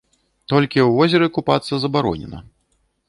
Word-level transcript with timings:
Толькі 0.53 0.79
ў 0.87 1.01
возеры 1.01 1.27
купацца 1.35 1.73
забаронена. 1.85 2.39